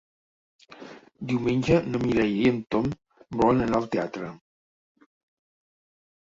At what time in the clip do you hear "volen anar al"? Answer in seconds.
3.43-3.87